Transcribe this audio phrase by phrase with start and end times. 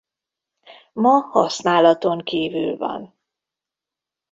[0.93, 3.15] Ma használaton kívül van.